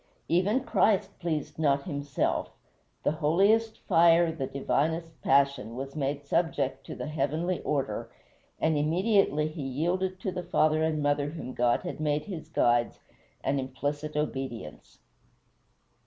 [0.27, 2.49] Even Christ pleased not himself;
[3.03, 8.09] the holiest fire, the divinest passion, was made subject to the heavenly order,
[8.59, 12.99] and immediately he yielded to the father and mother whom God had made his guides
[13.43, 14.97] an implicit obedience.